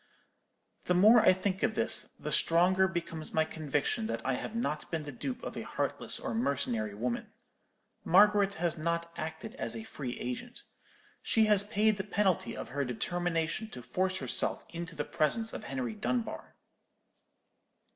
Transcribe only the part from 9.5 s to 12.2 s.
as a free agent. She has paid the